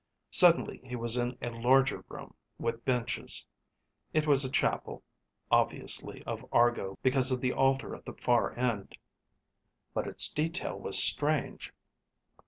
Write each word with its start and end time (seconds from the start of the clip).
Suddenly 0.31 0.81
he 0.83 0.95
was 0.95 1.15
in 1.15 1.37
a 1.43 1.49
larger 1.49 2.03
room, 2.09 2.33
with 2.57 2.83
benches. 2.85 3.45
It 4.13 4.25
was 4.25 4.43
a 4.43 4.49
chapel, 4.49 5.03
obviously 5.51 6.23
of 6.23 6.43
Argo 6.51 6.97
because 7.03 7.31
of 7.31 7.39
the 7.39 7.53
altar 7.53 7.93
at 7.95 8.05
the 8.05 8.13
far 8.15 8.51
end, 8.57 8.97
but 9.93 10.07
its 10.07 10.27
detail 10.27 10.79
was 10.79 10.97
strange. 11.03 11.71